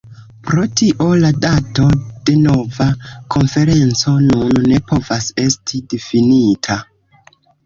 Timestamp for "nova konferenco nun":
2.45-4.59